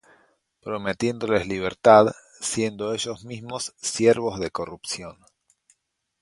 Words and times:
Prometiéndoles 0.61 1.47
libertad, 1.47 2.07
siendo 2.39 2.91
ellos 2.95 3.23
mismos 3.23 3.75
siervos 3.79 4.39
de 4.39 4.49
corrupción. 4.49 5.19